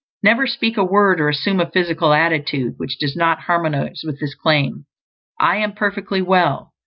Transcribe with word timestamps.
Never 0.23 0.47
speak 0.47 0.77
a 0.77 0.83
word 0.83 1.21
or 1.21 1.29
assume 1.29 1.59
a 1.59 1.69
physical 1.69 2.11
attitude 2.11 2.73
which 2.79 2.97
does 2.97 3.15
not 3.15 3.41
harmonize 3.41 4.01
with 4.03 4.19
the 4.19 4.33
claim: 4.41 4.85
"I 5.39 5.57
am 5.57 5.73
perfectly 5.73 6.23
well." 6.23 6.73